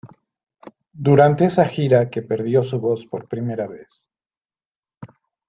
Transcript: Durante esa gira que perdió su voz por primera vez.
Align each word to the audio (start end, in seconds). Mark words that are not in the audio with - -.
Durante 1.07 1.45
esa 1.45 1.63
gira 1.67 2.09
que 2.09 2.23
perdió 2.23 2.63
su 2.63 2.79
voz 2.79 3.05
por 3.05 3.27
primera 3.27 3.67
vez. 3.67 4.09